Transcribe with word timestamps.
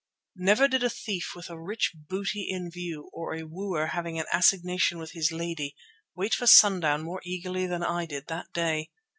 Never 0.37 0.67
did 0.67 0.83
a 0.83 0.89
thief 0.89 1.33
with 1.35 1.51
a 1.51 1.59
rich 1.61 1.91
booty 1.95 2.47
in 2.49 2.71
view, 2.71 3.11
or 3.13 3.35
a 3.35 3.43
wooer 3.43 3.85
having 3.93 4.17
an 4.17 4.25
assignation 4.33 4.97
with 4.97 5.11
his 5.11 5.31
lady, 5.31 5.75
wait 6.15 6.33
for 6.33 6.47
sundown 6.47 7.03
more 7.03 7.21
eagerly 7.23 7.67
than 7.67 7.83
I 7.83 8.07
did 8.07 8.25
that 8.25 8.51
day. 8.51 8.89